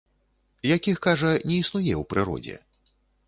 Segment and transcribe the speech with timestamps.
[0.75, 2.57] Якіх, кажа, не існуе ў прыродзе.